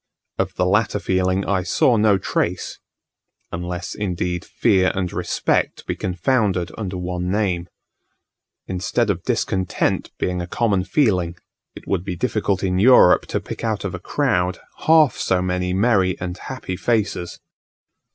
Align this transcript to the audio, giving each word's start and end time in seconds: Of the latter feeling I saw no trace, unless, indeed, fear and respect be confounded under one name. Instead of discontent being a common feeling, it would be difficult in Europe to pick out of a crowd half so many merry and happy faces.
Of 0.39 0.55
the 0.55 0.65
latter 0.65 0.97
feeling 0.97 1.45
I 1.45 1.61
saw 1.61 1.95
no 1.95 2.17
trace, 2.17 2.79
unless, 3.51 3.93
indeed, 3.93 4.43
fear 4.43 4.91
and 4.95 5.13
respect 5.13 5.85
be 5.85 5.95
confounded 5.95 6.71
under 6.75 6.97
one 6.97 7.29
name. 7.29 7.67
Instead 8.65 9.11
of 9.11 9.21
discontent 9.21 10.09
being 10.17 10.41
a 10.41 10.47
common 10.47 10.85
feeling, 10.85 11.35
it 11.75 11.87
would 11.87 12.03
be 12.03 12.15
difficult 12.15 12.63
in 12.63 12.79
Europe 12.79 13.27
to 13.27 13.39
pick 13.39 13.63
out 13.63 13.85
of 13.85 13.93
a 13.93 13.99
crowd 13.99 14.59
half 14.87 15.17
so 15.17 15.39
many 15.39 15.71
merry 15.71 16.19
and 16.19 16.35
happy 16.39 16.77
faces. 16.77 17.39